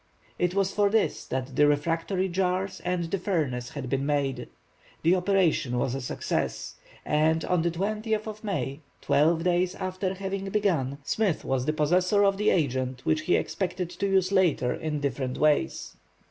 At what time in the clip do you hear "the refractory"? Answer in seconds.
1.55-2.27